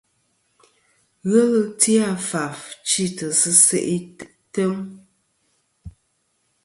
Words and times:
Ghelɨ 1.29 1.61
ti 1.79 1.91
a 2.09 2.09
faf 2.29 2.57
chitɨ 2.87 3.27
sɨ 3.39 3.51
se' 3.65 3.87
item. 3.97 4.75